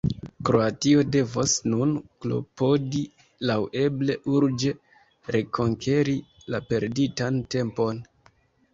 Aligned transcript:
Kroatio 0.47 1.03
devos 1.15 1.53
nun 1.73 1.91
klopodi 2.25 3.03
laŭeble 3.51 4.17
urĝe 4.35 4.75
rekonkeri 5.39 6.19
la 6.53 6.67
perditan 6.73 7.43
tempon. 7.57 8.07